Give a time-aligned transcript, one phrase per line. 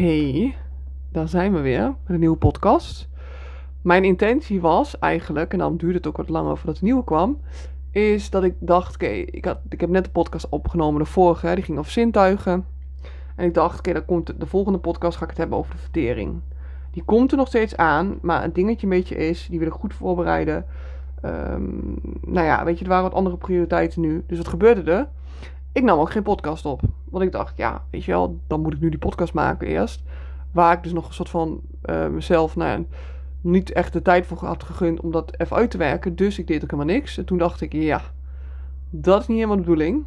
[0.00, 0.56] Hey,
[1.12, 3.08] daar zijn we weer met een nieuwe podcast.
[3.82, 7.40] Mijn intentie was eigenlijk, en dan duurde het ook wat langer voordat de nieuwe kwam,
[7.90, 11.64] is dat ik dacht, oké, ik ik, heb net de podcast opgenomen, de vorige, die
[11.64, 12.66] ging over zintuigen.
[13.36, 15.74] En ik dacht, oké, dan komt de, de volgende podcast, ga ik het hebben over
[15.74, 16.40] de vertering.
[16.90, 19.74] Die komt er nog steeds aan, maar een dingetje een beetje is, die wil ik
[19.74, 20.66] goed voorbereiden.
[21.22, 21.68] Ehm,
[22.20, 24.24] nou ja, weet je, er waren wat andere prioriteiten nu.
[24.26, 25.08] Dus wat gebeurde er?
[25.72, 26.80] Ik nam ook geen podcast op.
[27.04, 30.02] Want ik dacht, ja, weet je wel, dan moet ik nu die podcast maken eerst.
[30.52, 32.86] Waar ik dus nog een soort van eh, mezelf, nou
[33.40, 36.16] niet echt de tijd voor had gegund om dat even uit te werken.
[36.16, 37.18] Dus ik deed ook helemaal niks.
[37.18, 38.00] En toen dacht ik, ja,
[38.90, 40.06] dat is niet helemaal de bedoeling.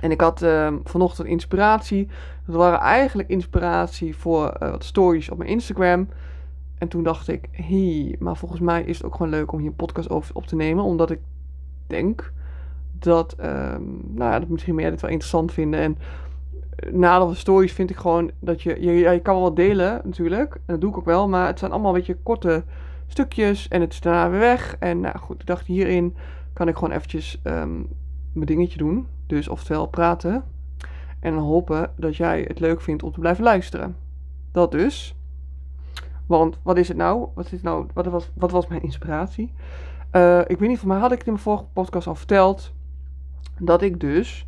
[0.00, 2.08] En ik had uh, vanochtend inspiratie.
[2.46, 6.08] Dat waren eigenlijk inspiratie voor uh, wat stories op mijn Instagram.
[6.78, 9.68] En toen dacht ik, hé, maar volgens mij is het ook gewoon leuk om hier
[9.68, 10.84] een podcast over op te nemen.
[10.84, 11.20] Omdat ik
[11.86, 12.32] denk
[13.02, 15.80] dat, um, nou dat misschien meer dit wel interessant vinden.
[15.80, 15.98] En
[16.86, 20.54] uh, nadeel van stories vind ik gewoon dat je, je, je kan wel delen natuurlijk.
[20.54, 21.28] En dat doe ik ook wel.
[21.28, 22.64] Maar het zijn allemaal een beetje korte
[23.06, 23.68] stukjes.
[23.68, 24.76] En het is daarna weer weg.
[24.78, 26.16] En nou goed, ik dacht hierin
[26.52, 27.88] kan ik gewoon eventjes um,
[28.32, 29.06] mijn dingetje doen.
[29.26, 30.44] Dus oftewel praten.
[31.20, 33.96] En hopen dat jij het leuk vindt om te blijven luisteren.
[34.52, 35.16] Dat dus.
[36.26, 37.26] Want wat is het nou?
[37.34, 39.52] Wat, is nou, wat, was, wat was mijn inspiratie?
[40.12, 42.72] Uh, ik weet niet, van mij had ik het in mijn vorige podcast al verteld.
[43.58, 44.46] Dat ik dus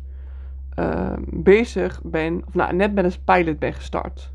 [0.79, 4.33] uh, bezig ben, of nou, net met een pilot ben gestart.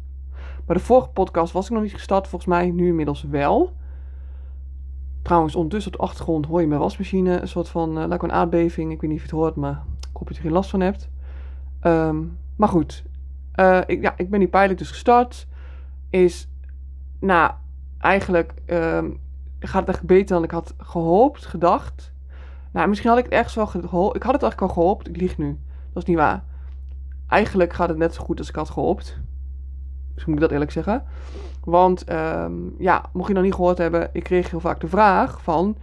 [0.66, 3.72] Bij de vorige podcast was ik nog niet gestart, volgens mij nu inmiddels wel.
[5.22, 7.41] Trouwens, ondertussen op de achtergrond hoor je mijn wasmachine.
[7.41, 8.92] Een soort van, uh, lijkt een aardbeving.
[8.92, 10.81] Ik weet niet of je het hoort, maar ik hoop dat je geen last van
[10.81, 11.08] hebt.
[11.83, 13.05] Um, maar goed,
[13.56, 15.47] uh, ik, ja, ik ben die pilot dus gestart.
[16.11, 16.48] Is,
[17.20, 17.53] nou,
[17.98, 19.20] eigenlijk um,
[19.58, 22.12] gaat het echt beter dan ik had gehoopt, gedacht.
[22.72, 24.16] Nou, misschien had ik het ergens wel gehoopt.
[24.16, 25.08] Ik had het eigenlijk al gehoopt.
[25.08, 25.58] Ik lieg nu.
[25.92, 26.44] Dat is niet waar.
[27.28, 29.20] Eigenlijk gaat het net zo goed als ik had gehoopt.
[30.14, 31.04] Dus moet ik dat eerlijk zeggen.
[31.64, 35.42] Want um, ja, mocht je nog niet gehoord hebben, ik kreeg heel vaak de vraag
[35.42, 35.76] van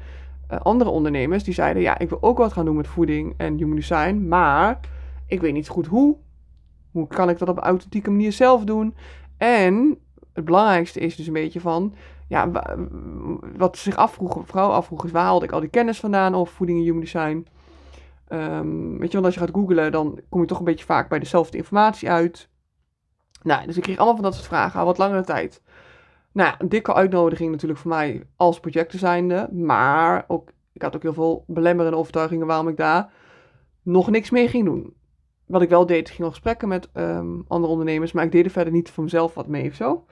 [0.51, 3.57] uh, andere ondernemers die zeiden: Ja, ik wil ook wat gaan doen met voeding en
[3.57, 4.79] human design, maar
[5.25, 6.17] ik weet niet goed hoe.
[6.91, 8.95] Hoe kan ik dat op authentieke manier zelf doen?
[9.37, 9.97] En
[10.33, 11.93] het belangrijkste is dus een beetje van:
[12.27, 12.51] ja,
[13.57, 16.77] wat zich afvroegen, vrouw afvroeg, is waar haalde ik al die kennis vandaan over voeding
[16.77, 17.47] en human design?
[18.29, 21.09] Um, weet je, want als je gaat googlen, dan kom je toch een beetje vaak
[21.09, 22.49] bij dezelfde informatie uit.
[23.43, 25.61] Nou, dus ik kreeg allemaal van dat soort vragen al wat langere tijd.
[26.31, 29.49] Nou, een dikke uitnodiging natuurlijk voor mij als projecten zijnde.
[29.51, 33.11] Maar ook, ik had ook heel veel belemmerende overtuigingen waarom ik daar
[33.83, 34.95] nog niks mee ging doen.
[35.45, 38.51] Wat ik wel deed, ging nog gesprekken met um, andere ondernemers, maar ik deed er
[38.51, 40.05] verder niet voor mezelf wat mee of zo.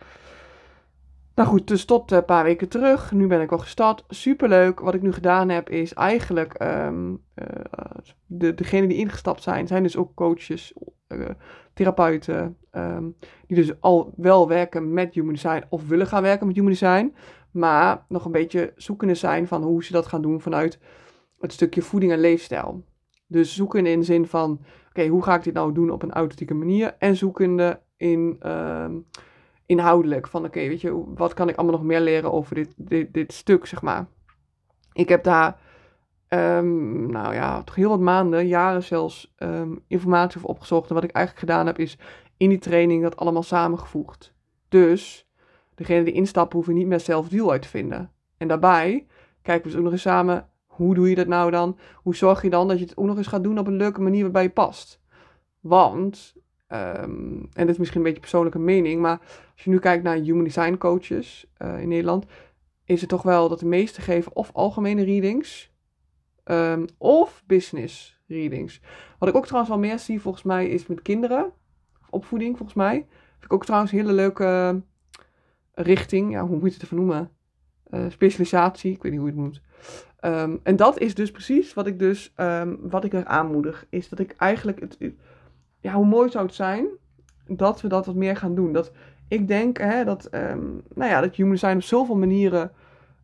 [1.35, 3.11] Nou goed, dus tot een paar weken terug.
[3.11, 4.03] Nu ben ik al gestart.
[4.07, 4.79] Superleuk.
[4.79, 6.63] Wat ik nu gedaan heb is eigenlijk...
[6.63, 7.45] Um, uh,
[8.25, 10.73] de, degenen die ingestapt zijn, zijn dus ook coaches,
[11.07, 11.29] uh,
[11.73, 12.57] therapeuten.
[12.71, 13.15] Um,
[13.47, 17.15] die dus al wel werken met human design of willen gaan werken met human design.
[17.51, 20.79] Maar nog een beetje zoekende zijn van hoe ze dat gaan doen vanuit
[21.39, 22.83] het stukje voeding en leefstijl.
[23.27, 24.59] Dus zoeken in de zin van,
[24.89, 26.95] oké, hoe ga ik dit nou doen op een authentieke manier?
[26.99, 28.39] En zoekende in...
[28.51, 29.05] Um,
[29.65, 30.27] inhoudelijk.
[30.27, 33.33] Van oké, weet je, wat kan ik allemaal nog meer leren over dit, dit, dit
[33.33, 34.07] stuk, zeg maar.
[34.93, 35.59] Ik heb daar,
[36.29, 40.89] um, nou ja, toch heel wat maanden, jaren zelfs, um, informatie over opgezocht.
[40.89, 41.97] En wat ik eigenlijk gedaan heb, is
[42.37, 44.33] in die training dat allemaal samengevoegd.
[44.69, 45.29] Dus,
[45.75, 48.11] degene die instappen, hoeven niet meer zelf deal uit te vinden.
[48.37, 49.07] En daarbij
[49.41, 51.77] kijken we dus ook nog eens samen, hoe doe je dat nou dan?
[51.95, 54.01] Hoe zorg je dan dat je het ook nog eens gaat doen op een leuke
[54.01, 55.01] manier waarbij je past?
[55.59, 56.35] Want
[56.67, 59.19] Um, en dit is misschien een beetje persoonlijke mening, maar
[59.53, 62.25] als je nu kijkt naar human design coaches uh, in Nederland,
[62.85, 65.73] is het toch wel dat de meeste geven of algemene readings
[66.45, 68.81] um, of business readings.
[69.19, 71.51] Wat ik ook trouwens wel meer zie volgens mij is met kinderen,
[72.09, 72.93] opvoeding volgens mij.
[73.31, 74.81] Vind ik ook trouwens een hele leuke
[75.71, 77.31] richting, ja, hoe moet je het even noemen?
[77.89, 79.61] Uh, specialisatie, ik weet niet hoe je het noemt.
[80.21, 82.33] Um, en dat is dus precies wat ik dus,
[82.79, 84.97] wat ik er aanmoedig, is dat ik eigenlijk het
[85.85, 86.87] ja, hoe mooi zou het zijn
[87.47, 88.73] dat we dat wat meer gaan doen.
[88.73, 88.91] Dat
[89.27, 92.71] ik denk hè, dat, um, nou ja, dat human design op zoveel manieren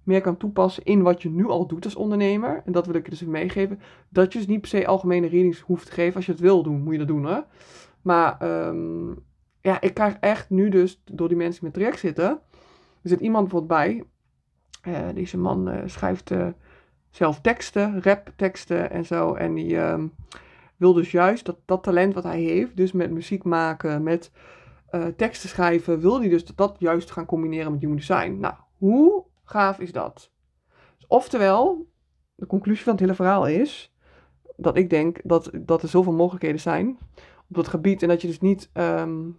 [0.04, 2.62] meer kan toepassen in wat je nu al doet als ondernemer.
[2.66, 3.80] En dat wil ik je dus even meegeven.
[4.10, 6.16] Dat je dus niet per se algemene readings hoeft te geven.
[6.16, 7.26] Als je het wil doen, moet je dat doen.
[7.26, 7.40] Hè?
[8.02, 9.24] Maar um,
[9.62, 12.30] ja, ik krijg echt nu dus, door die mensen die met traject zitten.
[13.02, 14.04] Er zit iemand bijvoorbeeld bij.
[14.88, 16.48] Uh, deze man uh, schrijft uh,
[17.10, 19.34] zelf teksten, rap teksten en zo.
[19.34, 19.78] En die...
[19.78, 20.14] Um,
[20.82, 24.32] wil dus juist dat, dat talent wat hij heeft, dus met muziek maken, met
[24.92, 28.38] uh, teksten schrijven, wil hij dus dat, dat juist gaan combineren met human design.
[28.40, 30.32] Nou, hoe gaaf is dat?
[30.98, 31.88] Dus oftewel,
[32.36, 33.96] de conclusie van het hele verhaal is
[34.56, 36.98] dat ik denk dat, dat er zoveel mogelijkheden zijn
[37.50, 39.38] op dat gebied en dat je dus niet um,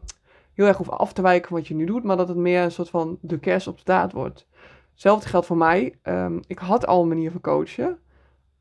[0.55, 2.62] heel erg hoeft af te wijken van wat je nu doet, maar dat het meer
[2.62, 4.47] een soort van de kerst op de taart wordt.
[4.93, 5.99] Hetzelfde geldt voor mij.
[6.03, 7.99] Ehm, ik had al een manier van coachen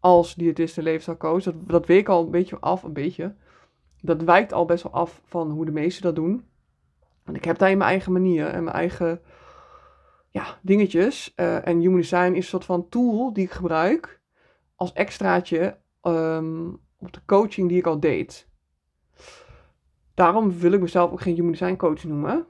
[0.01, 1.44] als diëtist en leefstijlcoach.
[1.44, 3.36] Dat, dat week al een beetje af, een beetje.
[4.01, 6.45] Dat wijkt al best wel af van hoe de meesten dat doen.
[7.24, 9.21] En ik heb daarin mijn eigen manier en mijn eigen
[10.30, 11.33] ja, dingetjes.
[11.36, 14.21] Uh, en Human Design is een soort van tool die ik gebruik
[14.75, 18.48] als extraatje um, op de coaching die ik al deed.
[20.13, 22.45] Daarom wil ik mezelf ook geen Human Design coach noemen.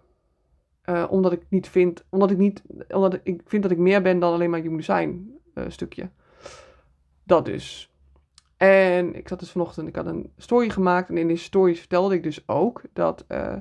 [0.86, 4.20] Uh, omdat ik niet vind, omdat ik niet, omdat ik vind dat ik meer ben
[4.20, 6.10] dan alleen maar Human Design uh, stukje.
[7.32, 7.92] Dat dus.
[8.58, 12.16] En ik zat dus vanochtend, ik had een story gemaakt en in die stories vertelde
[12.16, 13.56] ik dus ook dat uh,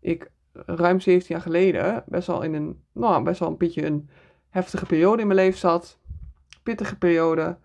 [0.00, 4.08] ik ruim 17 jaar geleden best wel in een, nou, best wel een beetje een
[4.50, 5.98] heftige periode in mijn leven zat.
[6.62, 7.56] Pittige periode.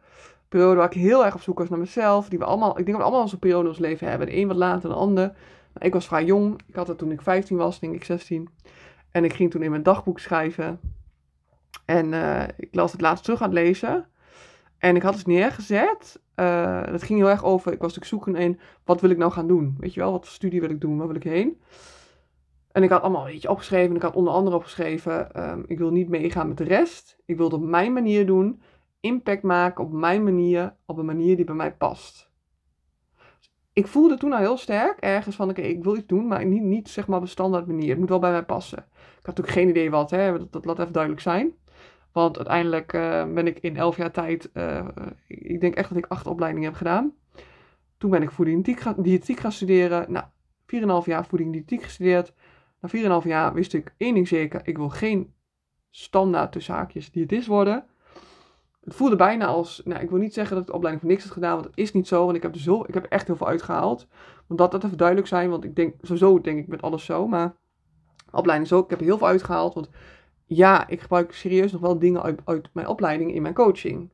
[0.50, 2.30] Periode waar ik heel erg op zoek was naar mezelf.
[2.30, 4.28] Die we allemaal, ik denk dat we allemaal zo'n periode in ons leven hebben.
[4.28, 5.36] De een wat later dan de ander.
[5.78, 6.62] Ik was vrij jong.
[6.68, 8.50] Ik had het toen ik 15 was, denk ik 16.
[9.12, 10.80] En ik ging toen in mijn dagboek schrijven.
[11.86, 14.08] En uh, ik las het laatst terug aan het lezen.
[14.86, 16.22] En ik had dus neergezet.
[16.36, 17.72] Uh, dat ging heel erg over.
[17.72, 19.76] Ik was natuurlijk zoeken in wat wil ik nou gaan doen.
[19.80, 20.98] Weet je wel, wat voor studie wil ik doen?
[20.98, 21.62] Waar wil ik heen?
[22.72, 23.96] En ik had allemaal een beetje opgeschreven.
[23.96, 27.18] Ik had onder andere opgeschreven: um, ik wil niet meegaan met de rest.
[27.26, 28.62] Ik wil het op mijn manier doen.
[29.00, 30.76] Impact maken op mijn manier.
[30.86, 32.30] Op een manier die bij mij past.
[33.74, 36.64] Ik voelde toen al heel sterk ergens van: oké, ik wil iets doen, maar niet,
[36.64, 37.90] niet zeg maar op een standaard manier.
[37.90, 38.80] Het moet wel bij mij passen.
[39.20, 41.54] Ik had natuurlijk geen idee wat, hè, dat laat even duidelijk zijn.
[42.16, 44.88] Want uiteindelijk uh, ben ik in elf jaar tijd, uh,
[45.28, 47.14] ik denk echt dat ik acht opleidingen heb gedaan.
[47.98, 48.66] Toen ben ik voeding
[48.98, 50.12] diëtiek gaan studeren.
[50.12, 50.26] Nou,
[51.04, 52.34] 4,5 jaar voeding diëtiek gestudeerd.
[52.80, 54.62] Na 4,5 jaar wist ik één ding zeker.
[54.64, 55.34] Ik wil geen
[55.90, 57.86] standaard tussen haakjes diëtist worden.
[58.84, 61.24] Het voelde bijna als, nou ik wil niet zeggen dat ik de opleiding voor niks
[61.24, 62.24] had gedaan, want dat is niet zo.
[62.24, 64.08] Want ik heb, dus heel, ik heb echt heel veel uitgehaald.
[64.48, 67.28] Want dat, dat even duidelijk zijn, want ik denk, sowieso denk ik met alles zo.
[67.28, 67.56] Maar
[68.32, 69.74] opleiding ook, ik heb er heel veel uitgehaald.
[69.74, 69.90] Want
[70.46, 74.10] ja, ik gebruik serieus nog wel dingen uit, mijn opleiding in mijn coaching.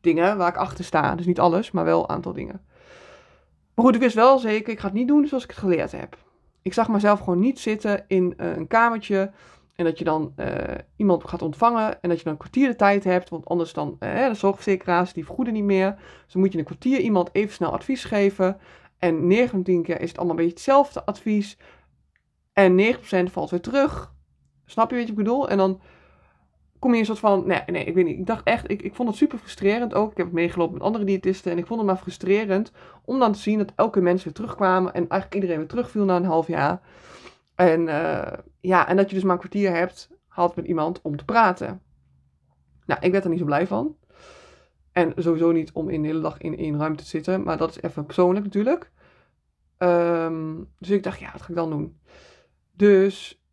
[0.00, 1.14] Dingen waar ik achter sta.
[1.14, 2.60] Dus niet alles, maar wel een aantal dingen.
[3.74, 5.92] Maar goed, ik wist wel zeker, ik ga het niet doen zoals ik het geleerd
[5.92, 6.16] heb.
[6.62, 9.30] Ik zag mezelf gewoon niet zitten in uh, een kamertje.
[9.76, 10.46] En dat je dan uh,
[10.96, 12.02] iemand gaat ontvangen.
[12.02, 13.28] En dat je dan een kwartier de tijd hebt.
[13.28, 15.94] Want anders dan, uh, de zorgverzekeraars, die vergoeden niet meer.
[16.24, 18.58] Dus dan moet je in een kwartier iemand even snel advies geven.
[18.98, 21.58] En 9 van 10 keer is het allemaal een beetje hetzelfde advies.
[22.52, 22.96] En
[23.28, 24.13] 9% valt weer terug.
[24.64, 25.48] Snap je wat ik bedoel?
[25.48, 25.80] En dan
[26.78, 28.18] kom je een soort van, nee, nee, ik weet niet.
[28.18, 30.10] Ik dacht echt, ik, ik vond het super frustrerend ook.
[30.10, 32.72] Ik heb het meegelopen met andere diëtisten en ik vond het maar frustrerend
[33.04, 36.16] om dan te zien dat elke mens weer terugkwamen en eigenlijk iedereen weer terugviel na
[36.16, 36.80] een half jaar.
[37.54, 41.16] En uh, ja, en dat je dus maar een kwartier hebt gehad met iemand om
[41.16, 41.82] te praten.
[42.86, 43.96] Nou, ik werd er niet zo blij van.
[44.92, 47.70] En sowieso niet om in de hele dag in één ruimte te zitten, maar dat
[47.70, 48.90] is even persoonlijk natuurlijk.
[49.78, 52.00] Um, dus ik dacht, ja, wat ga ik dan doen?
[52.72, 53.43] Dus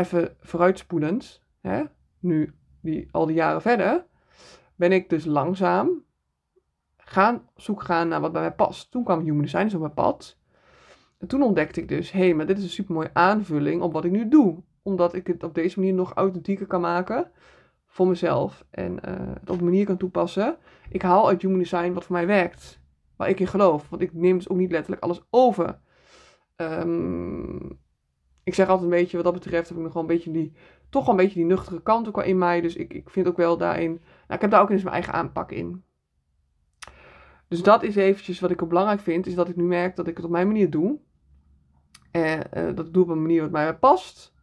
[0.00, 1.82] even vooruitspoelend, hè,
[2.18, 4.06] nu die, al die jaren verder,
[4.76, 6.04] ben ik dus langzaam
[6.96, 8.90] gaan zoek gaan naar wat bij mij past.
[8.90, 10.38] Toen kwam Human Design op mijn pad.
[11.18, 13.92] En toen ontdekte ik dus, hé, hey, maar dit is een super mooie aanvulling op
[13.92, 14.62] wat ik nu doe.
[14.82, 17.30] Omdat ik het op deze manier nog authentieker kan maken
[17.86, 18.64] voor mezelf.
[18.70, 20.56] En uh, het op een manier kan toepassen.
[20.88, 22.80] Ik haal uit Human Design wat voor mij werkt.
[23.16, 23.88] Waar ik in geloof.
[23.88, 25.78] Want ik neem dus ook niet letterlijk alles over.
[26.56, 27.79] Um,
[28.50, 30.52] ik zeg altijd een beetje, wat dat betreft heb ik nog wel een beetje die,
[30.88, 32.60] toch wel een beetje die nuchtere kant ook wel in mij.
[32.60, 35.12] Dus ik, ik vind ook wel daarin, nou, ik heb daar ook eens mijn eigen
[35.12, 35.84] aanpak in.
[37.48, 40.06] Dus dat is eventjes wat ik ook belangrijk vind, is dat ik nu merk dat
[40.06, 40.98] ik het op mijn manier doe.
[42.10, 44.34] En uh, dat ik doe op een manier wat mij past.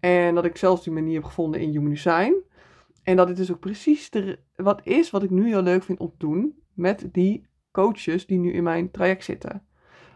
[0.00, 2.34] En dat ik zelfs die manier heb gevonden in Human Design.
[3.02, 5.98] En dat het dus ook precies de, wat is wat ik nu heel leuk vind
[5.98, 9.66] om te doen met die coaches die nu in mijn traject zitten.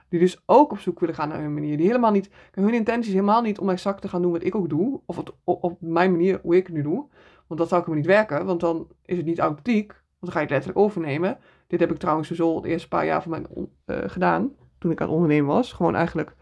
[0.09, 1.77] Die dus ook op zoek willen gaan naar hun manier.
[1.77, 4.55] Die helemaal niet, hun intentie is helemaal niet om exact te gaan doen wat ik
[4.55, 5.01] ook doe.
[5.07, 7.07] Of op, op, mijn manier hoe ik het nu doe.
[7.47, 8.47] Want dat zou ik niet werken.
[8.47, 9.89] Want dan is het niet authentiek.
[9.93, 11.39] Want dan ga je het letterlijk overnemen.
[11.67, 13.45] Dit heb ik trouwens zo de eerste paar jaar van mij
[13.87, 14.53] uh, gedaan.
[14.79, 15.73] Toen ik aan het ondernemen was.
[15.73, 16.35] Gewoon eigenlijk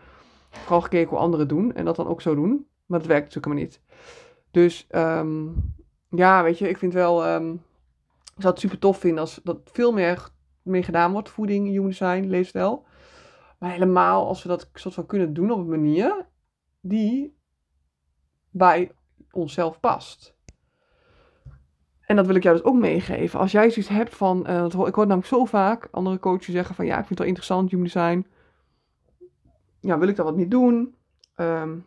[0.51, 1.75] vooral gekeken hoe anderen doen.
[1.75, 2.67] En dat dan ook zo doen.
[2.87, 3.81] Maar dat werkt natuurlijk helemaal niet.
[4.51, 5.75] Dus um,
[6.09, 7.35] ja, weet je, ik vind wel...
[7.35, 7.63] Um,
[8.37, 10.29] ik zou het super tof vinden als dat veel meer
[10.63, 11.29] mee gedaan wordt.
[11.29, 12.85] Voeding, human design, leefstijl.
[13.65, 16.27] Maar helemaal als we dat soort van kunnen doen op een manier
[16.81, 17.37] die
[18.51, 18.93] bij
[19.31, 20.37] onszelf past.
[22.01, 23.41] En dat wil ik jou dus ook meegeven.
[23.41, 26.87] Als jij zoiets hebt van, uh, ik hoor namelijk zo vaak andere coaches zeggen van
[26.87, 28.27] ja, ik vind het wel interessant, human design.
[29.81, 30.95] Ja, wil ik dat wat niet doen?
[31.37, 31.87] Um,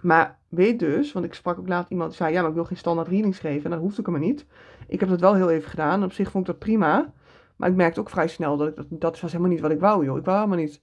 [0.00, 2.64] maar weet dus, want ik sprak ook laat iemand die zei ja, maar ik wil
[2.64, 3.64] geen standaard readings geven.
[3.64, 4.46] En dat hoeft ook helemaal niet.
[4.88, 6.04] Ik heb dat wel heel even gedaan.
[6.04, 7.12] Op zich vond ik dat prima.
[7.56, 9.80] Maar ik merkte ook vrij snel dat ik dat, dat was helemaal niet wat ik
[9.80, 10.18] wou, joh.
[10.18, 10.82] Ik wou helemaal niet,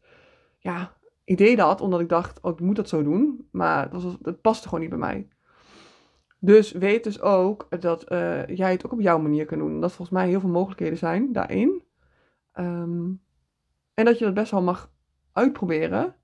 [0.59, 3.47] ja, ik deed dat omdat ik dacht, oh, ik moet dat zo doen.
[3.51, 5.27] Maar dat, was, dat paste gewoon niet bij mij.
[6.39, 9.81] Dus weet dus ook dat uh, jij het ook op jouw manier kan doen.
[9.81, 11.83] Dat volgens mij heel veel mogelijkheden zijn daarin.
[12.59, 13.21] Um,
[13.93, 14.91] en dat je dat best wel mag
[15.31, 16.15] uitproberen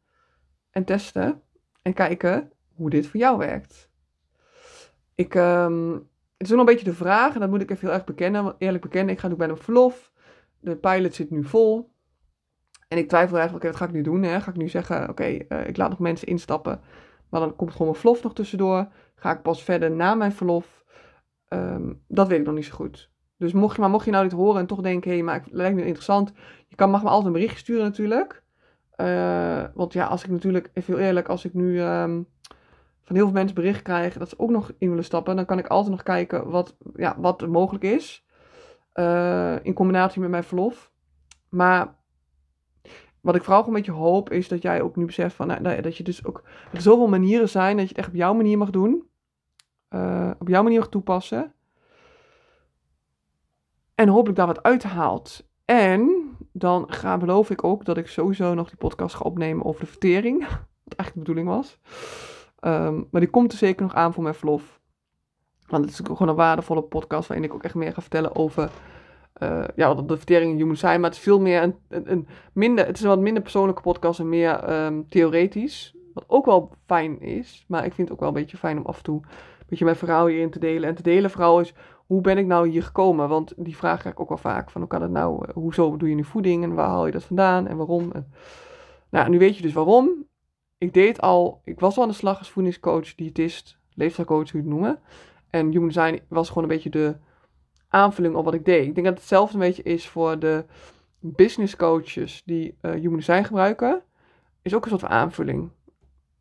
[0.69, 1.41] en testen
[1.81, 3.89] en kijken hoe dit voor jou werkt.
[5.15, 5.93] Ik, um,
[6.37, 8.55] het is nog een beetje de vraag, en dat moet ik even heel erg bekennen,
[8.57, 9.13] eerlijk bekennen.
[9.13, 10.11] Ik ga nu bij een verlof.
[10.59, 11.91] De pilot zit nu vol.
[12.87, 14.23] En ik twijfel eigenlijk, oké, wat ga ik nu doen?
[14.23, 14.41] Hè?
[14.41, 16.81] Ga ik nu zeggen, oké, uh, ik laat nog mensen instappen,
[17.29, 18.87] maar dan komt gewoon mijn verlof nog tussendoor.
[19.15, 20.83] Ga ik pas verder na mijn verlof?
[21.49, 23.11] Um, dat weet ik nog niet zo goed.
[23.37, 25.35] Dus mocht je, maar mocht je nou dit horen en toch denken, hé, hey, maar
[25.35, 26.33] het lijkt me interessant.
[26.67, 28.43] Je kan, mag me altijd een berichtje sturen natuurlijk.
[28.97, 32.27] Uh, want ja, als ik natuurlijk, even heel eerlijk, als ik nu um,
[33.03, 35.57] van heel veel mensen bericht krijg dat ze ook nog in willen stappen, dan kan
[35.57, 38.25] ik altijd nog kijken wat, ja, wat mogelijk is.
[38.99, 40.91] Uh, in combinatie met mijn verlof.
[41.49, 41.95] Maar
[43.21, 45.97] wat ik vooral een beetje hoop, is dat jij ook nu beseft van, nou, dat
[45.97, 48.69] je dus ook, er zoveel manieren zijn, dat je het echt op jouw manier mag
[48.69, 49.07] doen.
[49.89, 51.53] Uh, op jouw manier mag toepassen.
[53.95, 55.47] En hopelijk daar wat uithaalt.
[55.65, 59.81] En dan ga, beloof ik ook dat ik sowieso nog die podcast ga opnemen over
[59.81, 60.39] de vertering.
[60.83, 61.79] Wat eigenlijk de bedoeling was.
[62.61, 64.78] Um, maar die komt er zeker nog aan voor mijn verlof.
[65.69, 68.71] Want het is gewoon een waardevolle podcast waarin ik ook echt meer ga vertellen over
[69.43, 70.99] uh, ja, wat de verteringen human zijn.
[70.99, 73.81] Maar het is veel meer een, een, een, minder, het is een wat minder persoonlijke
[73.81, 75.95] podcast en meer um, theoretisch.
[76.13, 77.65] Wat ook wel fijn is.
[77.67, 79.85] Maar ik vind het ook wel een beetje fijn om af en toe een beetje
[79.85, 80.89] mijn verhaal hierin te delen.
[80.89, 81.73] En te delen vooral is
[82.05, 83.29] hoe ben ik nou hier gekomen?
[83.29, 84.69] Want die vraag krijg ik ook wel vaak.
[84.69, 85.45] Van hoe kan het nou?
[85.47, 86.63] Eh, hoezo doe je nu voeding?
[86.63, 87.67] En waar haal je dat vandaan?
[87.67, 88.11] En waarom?
[89.09, 90.25] Nou, nu weet je dus waarom.
[90.77, 94.67] Ik deed al, ik was al aan de slag als voedingscoach, diëtist, leefstijlcoach, hoe je
[94.67, 94.99] het noemen.
[95.49, 97.17] En human design was gewoon een beetje de
[97.87, 98.87] aanvulling op wat ik deed.
[98.87, 100.65] Ik denk dat hetzelfde een beetje is voor de
[101.19, 104.03] business coaches die uh, human design gebruiken.
[104.61, 105.71] Is ook een soort van aanvulling.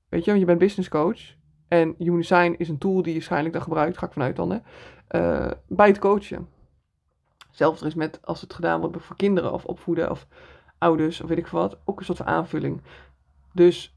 [0.09, 1.37] Weet je, want je bent business coach.
[1.69, 4.51] En human design is een tool die je waarschijnlijk dan gebruikt, ga ik vanuit dan,
[4.51, 4.59] hè,
[5.11, 6.49] uh, bij het coachen.
[7.59, 10.27] Er is met, als het gedaan wordt voor kinderen of opvoeden of
[10.79, 12.83] ouders of weet ik wat, ook een soort van aanvulling.
[13.53, 13.97] Dus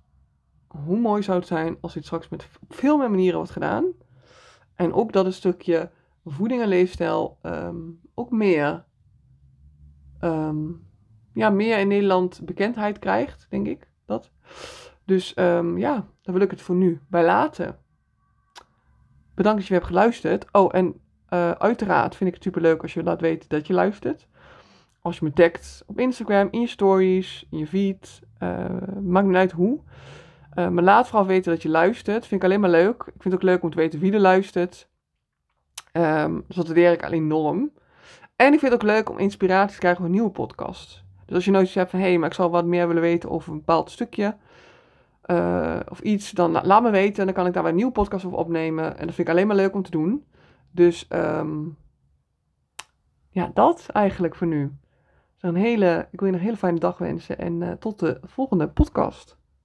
[0.68, 3.86] hoe mooi zou het zijn als dit straks met veel meer manieren wordt gedaan.
[4.81, 5.89] En ook dat een stukje
[6.25, 8.83] voeding en leefstijl um, ook meer,
[10.21, 10.88] um,
[11.33, 13.88] ja, meer in Nederland bekendheid krijgt, denk ik.
[14.05, 14.31] Dat.
[15.05, 17.77] Dus um, ja, daar wil ik het voor nu bij laten.
[19.35, 20.51] Bedankt dat je hebt geluisterd.
[20.51, 23.73] Oh, en uh, uiteraard vind ik het super leuk als je laat weten dat je
[23.73, 24.27] luistert.
[25.01, 28.21] Als je me tagt op Instagram, in je stories, in je feed.
[28.39, 28.65] Uh,
[29.01, 29.79] maakt niet uit hoe.
[30.55, 32.27] Uh, maar laat vooral weten dat je luistert.
[32.27, 33.03] Vind ik alleen maar leuk.
[33.08, 34.89] Ik vind het ook leuk om te weten wie er luistert.
[35.93, 37.72] Um, dus dat waardeer ik al enorm.
[38.36, 41.03] En ik vind het ook leuk om inspiratie te krijgen voor een nieuwe podcast.
[41.25, 43.29] Dus als je nooit hebt van, hé, hey, maar ik zou wat meer willen weten
[43.29, 44.36] over een bepaald stukje
[45.25, 47.20] uh, of iets, dan laat me weten.
[47.20, 48.98] En dan kan ik daar weer een nieuwe podcast over opnemen.
[48.98, 50.25] En dat vind ik alleen maar leuk om te doen.
[50.72, 51.77] Dus um,
[53.29, 54.77] ja, dat eigenlijk voor nu.
[55.34, 58.20] Dus een hele, ik wil je een hele fijne dag wensen en uh, tot de
[58.24, 59.39] volgende podcast.